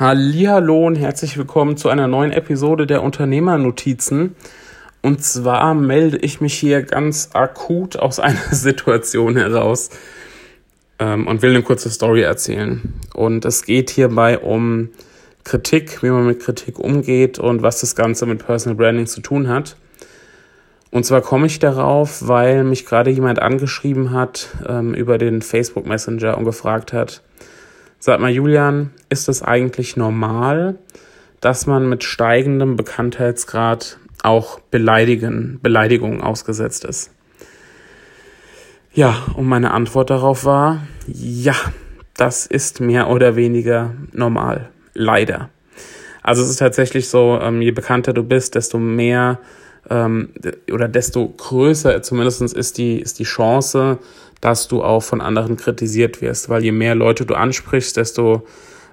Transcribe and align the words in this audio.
Hallihallo 0.00 0.86
und 0.86 0.96
herzlich 0.96 1.36
willkommen 1.36 1.76
zu 1.76 1.90
einer 1.90 2.08
neuen 2.08 2.32
Episode 2.32 2.86
der 2.86 3.02
Unternehmernotizen. 3.02 4.34
Und 5.02 5.22
zwar 5.22 5.74
melde 5.74 6.16
ich 6.16 6.40
mich 6.40 6.54
hier 6.54 6.84
ganz 6.84 7.28
akut 7.34 7.98
aus 7.98 8.18
einer 8.18 8.40
Situation 8.50 9.36
heraus 9.36 9.90
ähm, 10.98 11.26
und 11.26 11.42
will 11.42 11.50
eine 11.50 11.62
kurze 11.62 11.90
Story 11.90 12.22
erzählen. 12.22 12.94
Und 13.12 13.44
es 13.44 13.66
geht 13.66 13.90
hierbei 13.90 14.38
um 14.38 14.88
Kritik, 15.44 16.02
wie 16.02 16.08
man 16.08 16.26
mit 16.26 16.40
Kritik 16.40 16.78
umgeht 16.78 17.38
und 17.38 17.60
was 17.60 17.82
das 17.82 17.94
Ganze 17.94 18.24
mit 18.24 18.42
Personal 18.42 18.76
Branding 18.76 19.06
zu 19.06 19.20
tun 19.20 19.48
hat. 19.48 19.76
Und 20.90 21.04
zwar 21.04 21.20
komme 21.20 21.44
ich 21.44 21.58
darauf, 21.58 22.26
weil 22.26 22.64
mich 22.64 22.86
gerade 22.86 23.10
jemand 23.10 23.42
angeschrieben 23.42 24.12
hat 24.12 24.48
ähm, 24.66 24.94
über 24.94 25.18
den 25.18 25.42
Facebook 25.42 25.84
Messenger 25.84 26.38
und 26.38 26.46
gefragt 26.46 26.94
hat, 26.94 27.20
Sag 28.02 28.18
mal, 28.18 28.30
Julian, 28.30 28.92
ist 29.10 29.28
es 29.28 29.42
eigentlich 29.42 29.94
normal, 29.94 30.78
dass 31.42 31.66
man 31.66 31.86
mit 31.86 32.02
steigendem 32.02 32.76
Bekanntheitsgrad 32.76 33.98
auch 34.22 34.58
Beleidigen, 34.58 35.60
Beleidigungen 35.62 36.22
ausgesetzt 36.22 36.86
ist? 36.86 37.10
Ja, 38.94 39.26
und 39.34 39.44
meine 39.44 39.72
Antwort 39.72 40.08
darauf 40.08 40.46
war, 40.46 40.80
ja, 41.06 41.54
das 42.16 42.46
ist 42.46 42.80
mehr 42.80 43.10
oder 43.10 43.36
weniger 43.36 43.92
normal. 44.12 44.70
Leider. 44.94 45.50
Also 46.22 46.42
es 46.42 46.48
ist 46.48 46.56
tatsächlich 46.56 47.06
so, 47.06 47.38
ähm, 47.42 47.60
je 47.60 47.70
bekannter 47.70 48.14
du 48.14 48.22
bist, 48.22 48.54
desto 48.54 48.78
mehr 48.78 49.40
ähm, 49.90 50.30
oder 50.72 50.88
desto 50.88 51.28
größer 51.28 52.00
zumindest 52.02 52.40
ist 52.54 52.78
die, 52.78 52.98
ist 52.98 53.18
die 53.18 53.24
Chance, 53.24 53.98
dass 54.40 54.68
du 54.68 54.82
auch 54.82 55.02
von 55.02 55.20
anderen 55.20 55.56
kritisiert 55.56 56.20
wirst, 56.22 56.48
weil 56.48 56.64
je 56.64 56.72
mehr 56.72 56.94
Leute 56.94 57.26
du 57.26 57.34
ansprichst, 57.34 57.96
desto 57.96 58.46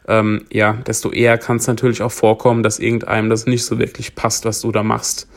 ähm, 0.08 0.46
ja, 0.52 0.73
desto 0.73 1.12
eher 1.12 1.38
kann 1.38 1.58
es 1.58 1.68
natürlich 1.68 2.02
auch 2.02 2.12
vorkommen, 2.12 2.64
dass 2.64 2.80
irgendeinem 2.80 3.30
das 3.30 3.46
nicht 3.46 3.66
so 3.66 3.78
wirklich 3.78 4.16
passt, 4.16 4.45
was 4.45 4.62
du 4.62 4.72
da 4.72 4.84
machst. 4.84 5.28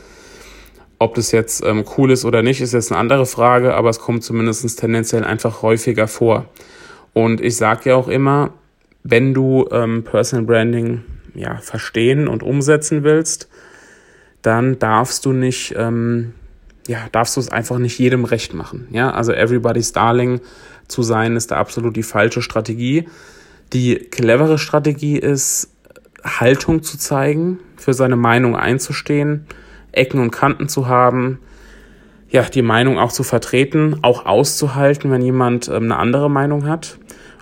Ob 0.99 1.15
das 1.15 1.33
jetzt 1.33 1.65
ähm, 1.65 1.85
cool 1.97 2.11
ist 2.11 2.25
oder 2.25 2.43
nicht, 2.43 2.61
ist 2.61 2.73
jetzt 2.73 2.93
eine 2.93 3.01
andere 3.01 3.27
Frage, 3.27 3.75
aber 3.75 3.91
es 3.91 3.99
kommt 3.99 4.23
zumindest 4.23 4.79
tendenziell 4.79 5.25
einfach 5.25 5.63
häufiger 5.63 6.07
vor. 6.07 6.47
Und 7.13 7.41
ich 7.41 7.57
sage 7.57 7.91
ja 7.91 7.97
auch 7.97 8.09
immer, 8.09 8.53
wenn 9.03 9.35
du 9.35 9.67
ähm, 9.73 10.05
Personal 10.05 10.45
Branding 10.45 11.03
ja, 11.35 11.57
verstehen 11.57 12.29
und 12.29 12.43
umsetzen 12.43 13.03
willst, 13.03 13.49
dann 14.43 14.79
darfst 14.79 15.25
du 15.25 15.33
nicht 15.33 15.75
ähm, 15.77 16.35
ja, 16.87 17.09
darfst 17.13 17.37
du 17.37 17.41
es 17.41 17.51
einfach 17.51 17.79
nicht 17.79 17.99
jedem 17.99 18.25
recht 18.25 18.55
machen. 18.55 18.89
Ja, 18.91 19.11
also 19.11 19.33
everybody's 19.33 19.93
darling 19.93 20.41
zu 20.89 21.03
sein, 21.03 21.37
ist 21.37 21.51
da 21.51 21.57
absolut 21.57 21.97
die 21.97 22.03
falsche 22.03 22.43
Strategie. 22.43 23.09
Die 23.73 23.95
clevere 23.97 24.59
Strategie 24.59 25.19
ist, 25.19 25.71
Haltung 26.25 26.83
zu 26.83 26.99
zeigen, 26.99 27.61
für 27.77 27.95
seine 27.95 28.17
Meinung 28.17 28.57
einzustehen, 28.57 29.47
Ecken 29.93 30.21
und 30.21 30.31
Kanten 30.31 30.69
zu 30.69 30.87
haben, 30.87 31.39
ja, 32.29 32.43
die 32.43 32.63
Meinung 32.63 32.99
auch 32.99 33.13
zu 33.13 33.23
vertreten, 33.23 33.99
auch 34.03 34.27
auszuhalten, 34.27 35.11
wenn 35.11 35.23
jemand 35.23 35.69
ähm, 35.69 35.85
eine 35.85 35.97
andere 35.97 36.31
Meinung 36.31 36.69
hat 36.69 36.99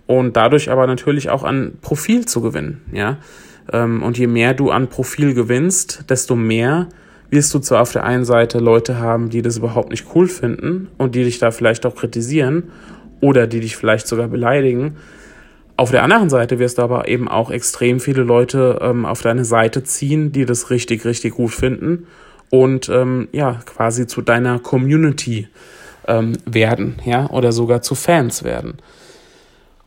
und 0.06 0.36
dadurch 0.36 0.70
aber 0.70 0.86
natürlich 0.86 1.28
auch 1.28 1.44
an 1.44 1.72
Profil 1.82 2.26
zu 2.26 2.40
gewinnen, 2.40 2.82
ja. 2.92 3.18
Ähm, 3.70 4.02
und 4.02 4.16
je 4.16 4.26
mehr 4.26 4.54
du 4.54 4.70
an 4.70 4.88
Profil 4.88 5.34
gewinnst, 5.34 6.04
desto 6.08 6.36
mehr 6.36 6.88
wirst 7.30 7.52
du 7.54 7.58
zwar 7.58 7.82
auf 7.82 7.92
der 7.92 8.04
einen 8.04 8.24
Seite 8.24 8.58
Leute 8.58 8.98
haben, 8.98 9.28
die 9.30 9.42
das 9.42 9.58
überhaupt 9.58 9.90
nicht 9.90 10.06
cool 10.14 10.28
finden 10.28 10.88
und 10.96 11.14
die 11.14 11.24
dich 11.24 11.38
da 11.38 11.50
vielleicht 11.50 11.84
auch 11.86 11.94
kritisieren 11.94 12.70
oder 13.20 13.46
die 13.46 13.60
dich 13.60 13.76
vielleicht 13.76 14.06
sogar 14.06 14.28
beleidigen. 14.28 14.96
Auf 15.76 15.90
der 15.90 16.02
anderen 16.02 16.30
Seite 16.30 16.58
wirst 16.58 16.78
du 16.78 16.82
aber 16.82 17.06
eben 17.08 17.28
auch 17.28 17.50
extrem 17.50 18.00
viele 18.00 18.22
Leute 18.22 18.78
ähm, 18.80 19.04
auf 19.06 19.22
deine 19.22 19.44
Seite 19.44 19.84
ziehen, 19.84 20.32
die 20.32 20.44
das 20.44 20.70
richtig, 20.70 21.04
richtig 21.04 21.34
gut 21.34 21.52
finden 21.52 22.06
und 22.50 22.88
ähm, 22.88 23.28
ja, 23.32 23.60
quasi 23.64 24.06
zu 24.06 24.22
deiner 24.22 24.58
Community 24.58 25.48
ähm, 26.06 26.32
werden, 26.46 26.96
ja, 27.04 27.28
oder 27.30 27.52
sogar 27.52 27.82
zu 27.82 27.94
Fans 27.94 28.42
werden. 28.42 28.78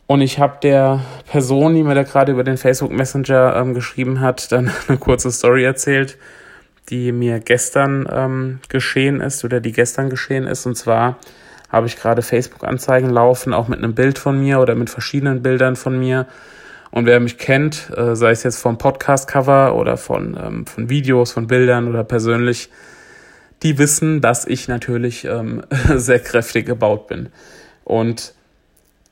Und 0.06 0.20
ich 0.20 0.38
habe 0.38 0.58
der 0.62 1.00
Person, 1.26 1.74
die 1.74 1.82
mir 1.82 1.94
da 1.94 2.02
gerade 2.02 2.32
über 2.32 2.44
den 2.44 2.56
Facebook 2.56 2.92
Messenger 2.92 3.56
ähm, 3.56 3.74
geschrieben 3.74 4.20
hat, 4.20 4.52
dann 4.52 4.70
eine 4.88 4.98
kurze 4.98 5.30
Story 5.30 5.64
erzählt, 5.64 6.16
die 6.92 7.10
mir 7.10 7.40
gestern 7.40 8.06
ähm, 8.12 8.60
geschehen 8.68 9.22
ist 9.22 9.44
oder 9.44 9.60
die 9.60 9.72
gestern 9.72 10.10
geschehen 10.10 10.46
ist. 10.46 10.66
Und 10.66 10.76
zwar 10.76 11.18
habe 11.70 11.86
ich 11.86 11.96
gerade 11.96 12.20
Facebook-Anzeigen 12.20 13.08
laufen, 13.08 13.54
auch 13.54 13.66
mit 13.66 13.78
einem 13.78 13.94
Bild 13.94 14.18
von 14.18 14.38
mir 14.38 14.60
oder 14.60 14.74
mit 14.74 14.90
verschiedenen 14.90 15.42
Bildern 15.42 15.74
von 15.74 15.98
mir. 15.98 16.26
Und 16.90 17.06
wer 17.06 17.18
mich 17.18 17.38
kennt, 17.38 17.90
äh, 17.96 18.14
sei 18.14 18.30
es 18.32 18.42
jetzt 18.42 18.58
vom 18.58 18.76
Podcast-Cover 18.76 19.74
oder 19.74 19.96
von, 19.96 20.38
ähm, 20.38 20.66
von 20.66 20.90
Videos, 20.90 21.32
von 21.32 21.46
Bildern 21.46 21.88
oder 21.88 22.04
persönlich, 22.04 22.68
die 23.62 23.78
wissen, 23.78 24.20
dass 24.20 24.46
ich 24.46 24.68
natürlich 24.68 25.24
ähm, 25.24 25.62
sehr 25.96 26.18
kräftig 26.18 26.66
gebaut 26.66 27.06
bin. 27.06 27.30
Und 27.84 28.34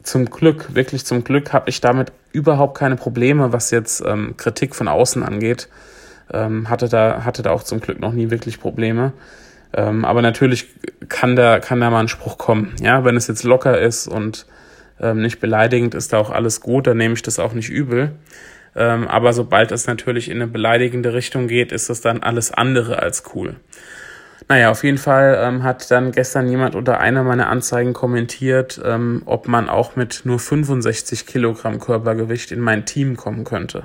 zum 0.03 0.27
Glück, 0.27 0.75
wirklich 0.75 1.07
zum 1.07 1.25
Glück, 1.25 1.55
habe 1.55 1.71
ich 1.71 1.81
damit 1.81 2.13
überhaupt 2.33 2.77
keine 2.77 2.97
Probleme, 2.97 3.55
was 3.55 3.71
jetzt 3.71 4.03
ähm, 4.05 4.37
Kritik 4.37 4.75
von 4.75 4.87
außen 4.87 5.23
angeht. 5.23 5.71
Ähm, 6.33 6.69
hatte, 6.69 6.89
da, 6.89 7.25
hatte 7.25 7.43
da 7.43 7.51
auch 7.51 7.63
zum 7.63 7.81
Glück 7.81 8.01
noch 8.01 8.13
nie 8.13 8.31
wirklich 8.31 8.61
Probleme. 8.61 9.13
Ähm, 9.73 10.05
aber 10.05 10.23
natürlich 10.23 10.69
kann 11.09 11.37
da, 11.37 11.61
kann 11.61 11.81
da 11.81 11.91
mal 11.91 12.01
ein 12.01 12.09
Spruch 12.09 12.39
kommen. 12.39 12.75
Ja, 12.81 13.05
wenn 13.05 13.17
es 13.17 13.27
jetzt 13.29 13.45
locker 13.45 13.79
ist 13.79 14.09
und 14.09 14.47
ähm, 15.01 15.23
nicht 15.23 15.41
beleidigend, 15.41 15.95
ist 15.95 16.13
da 16.13 16.19
auch 16.19 16.31
alles 16.31 16.61
gut, 16.61 16.87
dann 16.87 16.97
nehme 16.97 17.15
ich 17.15 17.23
das 17.23 17.39
auch 17.39 17.53
nicht 17.53 17.71
übel. 17.71 18.13
Ähm, 18.77 19.09
aber 19.09 19.33
sobald 19.33 19.73
es 19.73 19.87
natürlich 19.87 20.29
in 20.29 20.37
eine 20.37 20.47
beleidigende 20.47 21.13
Richtung 21.13 21.49
geht, 21.49 21.73
ist 21.73 21.91
es 21.91 22.01
dann 22.01 22.23
alles 22.23 22.53
andere 22.53 23.01
als 23.01 23.25
cool. 23.35 23.57
Naja, 24.49 24.71
auf 24.71 24.83
jeden 24.83 24.99
Fall 24.99 25.39
ähm, 25.41 25.63
hat 25.63 25.91
dann 25.91 26.13
gestern 26.13 26.49
jemand 26.49 26.75
unter 26.75 26.99
einer 26.99 27.23
meiner 27.23 27.49
Anzeigen 27.49 27.93
kommentiert, 27.93 28.81
ähm, 28.85 29.23
ob 29.27 29.47
man 29.47 29.69
auch 29.69 29.97
mit 29.97 30.23
nur 30.25 30.39
65 30.39 31.27
Kilogramm 31.27 31.79
Körpergewicht 31.79 32.51
in 32.51 32.61
mein 32.61 32.85
Team 32.85 33.17
kommen 33.17 33.45
könnte. 33.45 33.85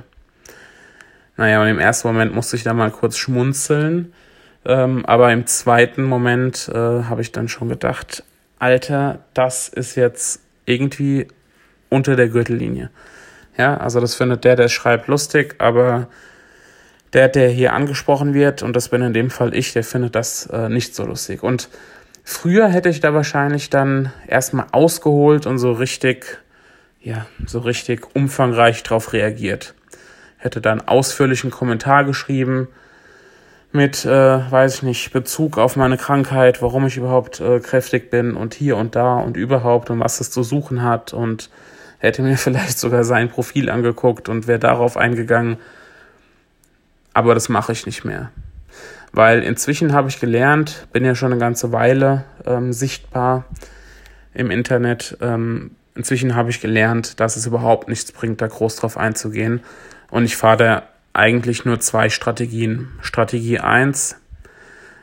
Naja, 1.38 1.62
und 1.62 1.68
im 1.68 1.80
ersten 1.80 2.08
Moment 2.08 2.34
musste 2.34 2.56
ich 2.56 2.64
da 2.64 2.74
mal 2.74 2.92
kurz 2.92 3.18
schmunzeln. 3.18 4.14
Ähm, 4.66 5.06
aber 5.06 5.32
im 5.32 5.46
zweiten 5.46 6.04
Moment 6.04 6.70
äh, 6.74 6.76
habe 6.76 7.22
ich 7.22 7.32
dann 7.32 7.48
schon 7.48 7.70
gedacht, 7.70 8.24
Alter, 8.58 9.20
das 9.34 9.68
ist 9.68 9.96
jetzt 9.96 10.42
irgendwie 10.66 11.28
unter 11.90 12.16
der 12.16 12.30
Gürtellinie. 12.30 12.90
Ja, 13.58 13.78
also 13.78 14.00
das 14.00 14.16
findet 14.16 14.44
der, 14.44 14.56
der 14.56 14.70
schreibt, 14.70 15.08
lustig, 15.08 15.56
aber 15.60 16.08
der, 17.14 17.30
der 17.30 17.50
hier 17.50 17.74
angesprochen 17.74 18.34
wird, 18.34 18.64
und 18.64 18.76
das 18.76 18.90
bin 18.90 19.02
in 19.02 19.14
dem 19.14 19.30
Fall 19.30 19.54
ich, 19.54 19.74
der 19.74 19.84
findet 19.84 20.16
das 20.16 20.48
äh, 20.48 20.68
nicht 20.68 20.96
so 20.96 21.06
lustig. 21.06 21.44
Und 21.44 21.70
früher 22.24 22.68
hätte 22.68 22.90
ich 22.90 23.02
da 23.02 23.14
wahrscheinlich 23.14 23.70
dann 23.70 24.12
erstmal 24.28 24.66
ausgeholt 24.72 25.46
und 25.46 25.60
so 25.60 25.74
richtig, 25.74 26.40
ja, 27.02 27.28
so 27.46 27.60
richtig 27.60 28.16
umfangreich 28.16 28.84
drauf 28.84 29.14
reagiert 29.14 29.76
hätte 30.46 30.62
dann 30.62 30.80
ausführlichen 30.80 31.52
Kommentar 31.52 32.06
geschrieben 32.06 32.70
mit, 33.74 34.06
äh, 34.06 34.10
weiß 34.10 34.76
ich 34.76 34.84
nicht, 34.84 35.12
Bezug 35.12 35.58
auf 35.58 35.76
meine 35.76 35.98
Krankheit, 35.98 36.62
warum 36.62 36.88
ich 36.88 36.96
überhaupt 36.96 37.42
äh, 37.42 37.60
kräftig 37.60 38.10
bin 38.10 38.36
und 38.36 38.54
hier 38.54 38.78
und 38.78 38.96
da 38.96 39.18
und 39.18 39.36
überhaupt 39.36 39.90
und 39.90 40.00
was 40.00 40.22
es 40.22 40.32
zu 40.32 40.44
suchen 40.44 40.84
hat 40.84 41.14
und 41.14 41.50
hätte 41.98 42.22
mir 42.22 42.38
vielleicht 42.38 42.80
sogar 42.80 43.04
sein 43.04 43.30
Profil 43.30 43.70
angeguckt 43.70 44.30
und 44.30 44.48
wäre 44.48 44.60
darauf 44.60 44.96
eingegangen. 44.96 45.58
Aber 47.14 47.34
das 47.34 47.50
mache 47.50 47.74
ich 47.74 47.86
nicht 47.86 48.06
mehr. 48.06 48.32
Weil 49.12 49.44
inzwischen 49.44 49.94
habe 49.94 50.10
ich 50.10 50.20
gelernt, 50.20 50.88
bin 50.94 51.06
ja 51.06 51.16
schon 51.16 51.32
eine 51.32 51.40
ganze 51.40 51.72
Weile 51.72 52.26
ähm, 52.46 52.72
sichtbar 52.72 53.46
im 54.34 54.52
Internet. 54.52 55.18
Ähm, 55.22 55.72
inzwischen 55.96 56.36
habe 56.36 56.50
ich 56.50 56.62
gelernt, 56.62 57.20
dass 57.20 57.38
es 57.38 57.46
überhaupt 57.46 57.88
nichts 57.88 58.12
bringt, 58.12 58.42
da 58.42 58.48
groß 58.48 58.76
drauf 58.76 58.98
einzugehen, 58.98 59.62
und 60.10 60.26
ich 60.26 60.36
fahre 60.36 60.58
da 60.58 60.84
eigentlich 61.14 61.66
nur 61.66 61.80
zwei 61.80 62.10
Strategien. 62.10 62.90
Strategie 63.02 63.60
eins: 63.60 64.18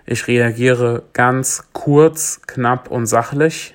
ich 0.06 0.26
reagiere 0.28 1.04
ganz 1.12 1.64
kurz, 1.72 2.42
knapp 2.46 2.90
und 2.90 3.06
sachlich 3.06 3.74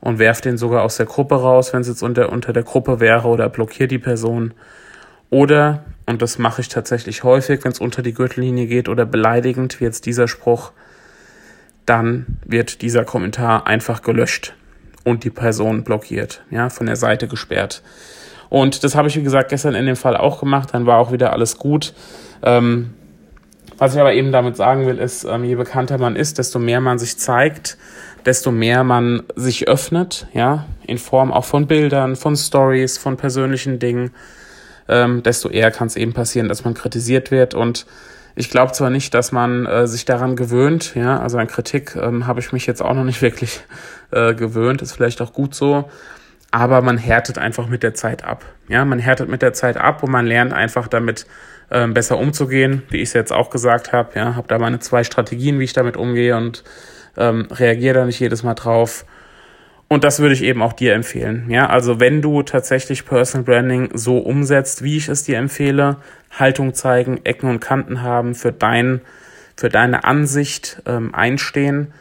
und 0.00 0.18
werfe 0.18 0.42
den 0.42 0.56
sogar 0.56 0.82
aus 0.82 0.96
der 0.96 1.06
Gruppe 1.06 1.36
raus, 1.36 1.72
wenn 1.72 1.80
es 1.80 1.88
jetzt 1.88 2.02
unter, 2.02 2.30
unter 2.30 2.52
der 2.52 2.62
Gruppe 2.62 3.00
wäre 3.00 3.28
oder 3.28 3.48
blockiere 3.48 3.88
die 3.88 3.98
Person. 3.98 4.54
Oder, 5.30 5.84
und 6.06 6.22
das 6.22 6.38
mache 6.38 6.60
ich 6.60 6.68
tatsächlich 6.68 7.24
häufig, 7.24 7.64
wenn 7.64 7.72
es 7.72 7.80
unter 7.80 8.02
die 8.02 8.14
Gürtellinie 8.14 8.66
geht 8.66 8.88
oder 8.88 9.04
beleidigend, 9.04 9.80
wie 9.80 9.84
jetzt 9.84 10.06
dieser 10.06 10.28
Spruch, 10.28 10.72
dann 11.84 12.38
wird 12.44 12.82
dieser 12.82 13.04
Kommentar 13.04 13.66
einfach 13.66 14.02
gelöscht 14.02 14.54
und 15.04 15.24
die 15.24 15.30
Person 15.30 15.84
blockiert, 15.84 16.44
ja, 16.50 16.68
von 16.68 16.86
der 16.86 16.96
Seite 16.96 17.28
gesperrt. 17.28 17.82
Und 18.48 18.84
das 18.84 18.94
habe 18.94 19.08
ich, 19.08 19.16
wie 19.16 19.22
gesagt, 19.22 19.50
gestern 19.50 19.74
in 19.74 19.86
dem 19.86 19.96
Fall 19.96 20.16
auch 20.16 20.40
gemacht. 20.40 20.70
Dann 20.72 20.86
war 20.86 20.98
auch 20.98 21.12
wieder 21.12 21.32
alles 21.32 21.58
gut. 21.58 21.94
Ähm, 22.42 22.94
was 23.78 23.94
ich 23.94 24.00
aber 24.00 24.14
eben 24.14 24.32
damit 24.32 24.56
sagen 24.56 24.86
will, 24.86 24.98
ist, 24.98 25.24
ähm, 25.24 25.44
je 25.44 25.54
bekannter 25.54 25.98
man 25.98 26.16
ist, 26.16 26.38
desto 26.38 26.58
mehr 26.58 26.80
man 26.80 26.98
sich 26.98 27.18
zeigt, 27.18 27.76
desto 28.24 28.50
mehr 28.50 28.84
man 28.84 29.22
sich 29.36 29.68
öffnet, 29.68 30.26
ja, 30.32 30.66
in 30.86 30.98
Form 30.98 31.32
auch 31.32 31.44
von 31.44 31.66
Bildern, 31.66 32.16
von 32.16 32.36
Stories, 32.36 32.96
von 32.98 33.16
persönlichen 33.16 33.78
Dingen, 33.78 34.12
ähm, 34.88 35.22
desto 35.22 35.48
eher 35.48 35.70
kann 35.70 35.88
es 35.88 35.96
eben 35.96 36.12
passieren, 36.12 36.48
dass 36.48 36.64
man 36.64 36.74
kritisiert 36.74 37.30
wird. 37.30 37.54
Und 37.54 37.86
ich 38.34 38.50
glaube 38.50 38.72
zwar 38.72 38.90
nicht, 38.90 39.14
dass 39.14 39.32
man 39.32 39.66
äh, 39.66 39.86
sich 39.86 40.04
daran 40.04 40.36
gewöhnt, 40.36 40.94
ja, 40.94 41.20
also 41.20 41.38
an 41.38 41.46
Kritik 41.46 41.96
ähm, 41.96 42.26
habe 42.26 42.40
ich 42.40 42.52
mich 42.52 42.66
jetzt 42.66 42.82
auch 42.82 42.94
noch 42.94 43.04
nicht 43.04 43.22
wirklich 43.22 43.60
äh, 44.10 44.34
gewöhnt, 44.34 44.82
ist 44.82 44.92
vielleicht 44.92 45.20
auch 45.20 45.32
gut 45.32 45.54
so, 45.54 45.90
aber 46.50 46.82
man 46.82 46.98
härtet 46.98 47.38
einfach 47.38 47.68
mit 47.68 47.82
der 47.82 47.94
Zeit 47.94 48.24
ab. 48.24 48.44
Ja, 48.68 48.84
man 48.84 48.98
härtet 48.98 49.28
mit 49.28 49.42
der 49.42 49.52
Zeit 49.52 49.76
ab 49.76 50.02
und 50.02 50.10
man 50.10 50.26
lernt 50.26 50.52
einfach 50.52 50.88
damit 50.88 51.26
ähm, 51.70 51.94
besser 51.94 52.18
umzugehen, 52.18 52.82
wie 52.90 52.98
ich 52.98 53.08
es 53.08 53.12
jetzt 53.12 53.32
auch 53.32 53.50
gesagt 53.50 53.92
habe. 53.92 54.10
Ja, 54.14 54.36
habe 54.36 54.48
da 54.48 54.58
meine 54.58 54.78
zwei 54.78 55.04
Strategien, 55.04 55.58
wie 55.58 55.64
ich 55.64 55.72
damit 55.72 55.96
umgehe 55.96 56.36
und 56.36 56.64
ähm, 57.16 57.48
reagiere 57.50 57.94
da 57.94 58.04
nicht 58.04 58.20
jedes 58.20 58.42
Mal 58.42 58.54
drauf. 58.54 59.04
Und 59.88 60.02
das 60.02 60.18
würde 60.18 60.34
ich 60.34 60.42
eben 60.42 60.62
auch 60.62 60.72
dir 60.72 60.94
empfehlen. 60.94 61.48
Ja, 61.48 61.68
also 61.68 62.00
wenn 62.00 62.20
du 62.20 62.42
tatsächlich 62.42 63.06
Personal 63.06 63.44
Branding 63.44 63.90
so 63.94 64.18
umsetzt, 64.18 64.82
wie 64.82 64.96
ich 64.96 65.08
es 65.08 65.22
dir 65.22 65.38
empfehle, 65.38 65.98
Haltung 66.32 66.74
zeigen, 66.74 67.20
Ecken 67.24 67.48
und 67.48 67.60
Kanten 67.60 68.02
haben, 68.02 68.34
für 68.34 68.52
dein, 68.52 69.00
für 69.56 69.68
deine 69.68 70.04
Ansicht 70.04 70.82
ähm, 70.86 71.14
einstehen, 71.14 71.92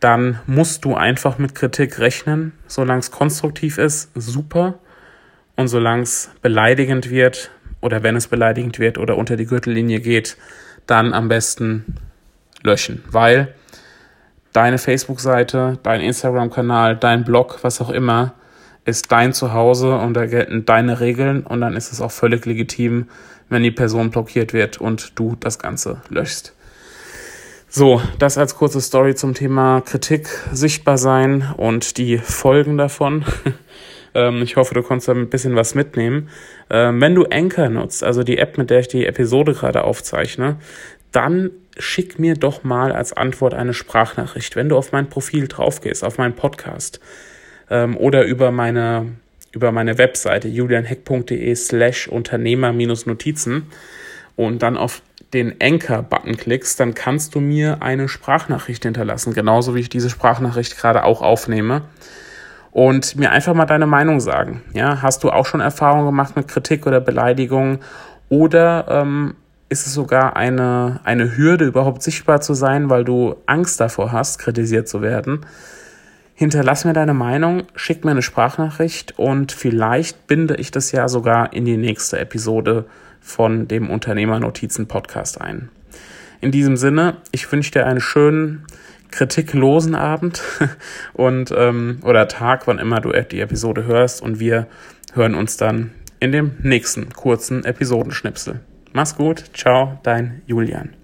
dann 0.00 0.40
musst 0.46 0.84
du 0.84 0.94
einfach 0.94 1.38
mit 1.38 1.54
Kritik 1.54 1.98
rechnen. 1.98 2.52
Solange 2.66 3.00
es 3.00 3.10
konstruktiv 3.10 3.78
ist, 3.78 4.10
super. 4.14 4.78
Und 5.56 5.68
solange 5.68 6.02
es 6.02 6.30
beleidigend 6.42 7.10
wird, 7.10 7.50
oder 7.80 8.02
wenn 8.02 8.16
es 8.16 8.28
beleidigend 8.28 8.78
wird 8.78 8.98
oder 8.98 9.16
unter 9.16 9.36
die 9.36 9.46
Gürtellinie 9.46 10.00
geht, 10.00 10.36
dann 10.86 11.12
am 11.12 11.28
besten 11.28 11.96
löschen, 12.62 13.02
weil 13.10 13.54
deine 14.52 14.78
Facebook-Seite, 14.78 15.78
dein 15.82 16.00
Instagram-Kanal, 16.00 16.96
dein 16.96 17.24
Blog, 17.24 17.58
was 17.62 17.80
auch 17.80 17.90
immer, 17.90 18.34
ist 18.84 19.12
dein 19.12 19.32
Zuhause 19.32 19.96
und 19.96 20.14
da 20.14 20.26
gelten 20.26 20.64
deine 20.64 21.00
Regeln 21.00 21.44
und 21.44 21.60
dann 21.60 21.74
ist 21.74 21.92
es 21.92 22.00
auch 22.00 22.10
völlig 22.10 22.44
legitim, 22.46 23.08
wenn 23.48 23.62
die 23.62 23.70
Person 23.70 24.10
blockiert 24.10 24.52
wird 24.52 24.80
und 24.80 25.18
du 25.18 25.36
das 25.38 25.58
Ganze 25.58 26.02
löschst. 26.08 26.54
So, 27.72 28.02
das 28.18 28.36
als 28.36 28.56
kurze 28.56 28.80
Story 28.80 29.14
zum 29.14 29.32
Thema 29.32 29.80
Kritik, 29.80 30.26
sichtbar 30.50 30.98
sein 30.98 31.54
und 31.56 31.98
die 31.98 32.18
Folgen 32.18 32.76
davon. 32.76 33.24
Ähm, 34.12 34.42
ich 34.42 34.56
hoffe, 34.56 34.74
du 34.74 34.82
konntest 34.82 35.06
da 35.06 35.12
ein 35.12 35.30
bisschen 35.30 35.54
was 35.54 35.76
mitnehmen. 35.76 36.30
Ähm, 36.68 37.00
wenn 37.00 37.14
du 37.14 37.26
Anchor 37.26 37.68
nutzt, 37.68 38.02
also 38.02 38.24
die 38.24 38.38
App, 38.38 38.58
mit 38.58 38.68
der 38.68 38.80
ich 38.80 38.88
die 38.88 39.06
Episode 39.06 39.54
gerade 39.54 39.84
aufzeichne, 39.84 40.56
dann 41.12 41.52
schick 41.78 42.18
mir 42.18 42.34
doch 42.34 42.64
mal 42.64 42.90
als 42.90 43.12
Antwort 43.12 43.54
eine 43.54 43.72
Sprachnachricht, 43.72 44.56
wenn 44.56 44.68
du 44.68 44.76
auf 44.76 44.90
mein 44.90 45.08
Profil 45.08 45.46
draufgehst, 45.46 46.02
auf 46.02 46.18
meinen 46.18 46.34
Podcast 46.34 46.98
ähm, 47.70 47.96
oder 47.96 48.24
über 48.24 48.50
meine 48.50 49.12
über 49.52 49.70
meine 49.70 49.96
Webseite 49.96 50.48
julianheck.de 50.48 51.54
slash 51.54 52.08
Unternehmer-Notizen 52.08 53.68
und 54.34 54.60
dann 54.60 54.76
auf 54.76 55.02
den 55.32 55.54
Anchor-Button 55.60 56.36
klickst, 56.36 56.80
dann 56.80 56.94
kannst 56.94 57.34
du 57.34 57.40
mir 57.40 57.82
eine 57.82 58.08
Sprachnachricht 58.08 58.82
hinterlassen, 58.82 59.32
genauso 59.32 59.74
wie 59.74 59.80
ich 59.80 59.88
diese 59.88 60.10
Sprachnachricht 60.10 60.76
gerade 60.76 61.04
auch 61.04 61.22
aufnehme 61.22 61.82
und 62.72 63.16
mir 63.16 63.30
einfach 63.30 63.54
mal 63.54 63.66
deine 63.66 63.86
Meinung 63.86 64.20
sagen. 64.20 64.62
Ja, 64.72 65.02
hast 65.02 65.24
du 65.24 65.30
auch 65.30 65.46
schon 65.46 65.60
Erfahrungen 65.60 66.06
gemacht 66.06 66.36
mit 66.36 66.48
Kritik 66.48 66.86
oder 66.86 67.00
Beleidigung 67.00 67.78
oder 68.28 68.86
ähm, 68.88 69.34
ist 69.68 69.86
es 69.86 69.94
sogar 69.94 70.36
eine, 70.36 71.00
eine 71.04 71.36
Hürde, 71.36 71.64
überhaupt 71.64 72.02
sichtbar 72.02 72.40
zu 72.40 72.54
sein, 72.54 72.90
weil 72.90 73.04
du 73.04 73.36
Angst 73.46 73.80
davor 73.80 74.12
hast, 74.12 74.38
kritisiert 74.38 74.88
zu 74.88 75.00
werden? 75.00 75.46
Hinterlass 76.34 76.84
mir 76.84 76.92
deine 76.92 77.14
Meinung, 77.14 77.64
schick 77.74 78.04
mir 78.04 78.12
eine 78.12 78.22
Sprachnachricht 78.22 79.18
und 79.18 79.52
vielleicht 79.52 80.26
binde 80.26 80.56
ich 80.56 80.70
das 80.70 80.90
ja 80.90 81.06
sogar 81.06 81.52
in 81.52 81.66
die 81.66 81.76
nächste 81.76 82.18
Episode 82.18 82.86
von 83.20 83.68
dem 83.68 83.90
Unternehmernotizen 83.90 84.88
Podcast 84.88 85.40
ein. 85.40 85.68
In 86.40 86.50
diesem 86.50 86.76
Sinne, 86.76 87.18
ich 87.32 87.50
wünsche 87.52 87.72
dir 87.72 87.86
einen 87.86 88.00
schönen 88.00 88.64
kritiklosen 89.10 89.94
Abend 89.94 90.42
und 91.12 91.52
ähm, 91.56 91.98
oder 92.02 92.28
Tag, 92.28 92.66
wann 92.66 92.78
immer 92.78 93.00
du 93.00 93.12
die 93.12 93.40
Episode 93.40 93.84
hörst 93.84 94.22
und 94.22 94.40
wir 94.40 94.66
hören 95.14 95.34
uns 95.34 95.56
dann 95.56 95.90
in 96.20 96.32
dem 96.32 96.52
nächsten 96.62 97.12
kurzen 97.12 97.64
Episodenschnipsel. 97.64 98.60
Mach's 98.92 99.16
gut, 99.16 99.44
ciao, 99.54 99.98
dein 100.02 100.42
Julian. 100.46 100.99